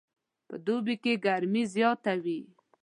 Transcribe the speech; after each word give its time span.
په 0.47 0.55
دوبي 0.65 0.95
کې 1.03 1.13
ګرمي 1.25 1.63
زیاته 1.75 2.13
وي 2.23 2.39